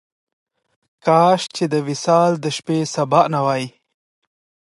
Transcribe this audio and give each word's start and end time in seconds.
کاش 1.05 1.41
چې 1.55 1.63
د 1.73 1.75
وصال 1.87 2.31
د 2.39 2.45
شپې 2.57 2.79
سبا 2.95 3.21
نه 3.33 3.39
وای. 3.45 3.65